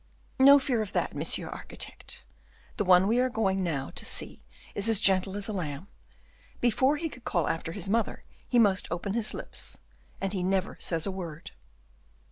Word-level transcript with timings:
"No 0.39 0.57
fear 0.57 0.81
of 0.81 0.93
that, 0.93 1.13
monsieur 1.15 1.47
architect, 1.47 2.23
the 2.77 2.83
one 2.83 3.05
we 3.07 3.19
are 3.19 3.29
now 3.29 3.29
going 3.35 3.63
to 3.91 4.03
see 4.03 4.43
is 4.73 4.89
as 4.89 4.99
gentle 4.99 5.35
as 5.37 5.47
a 5.47 5.53
lamb; 5.53 5.89
before 6.59 6.95
he 6.97 7.07
could 7.07 7.23
call 7.23 7.47
after 7.47 7.71
his 7.71 7.87
mother 7.87 8.23
he 8.47 8.57
must 8.57 8.87
open 8.89 9.13
his 9.13 9.31
lips, 9.35 9.77
and 10.19 10.33
he 10.33 10.41
never 10.41 10.75
says 10.81 11.05
a 11.05 11.11
word." 11.11 11.51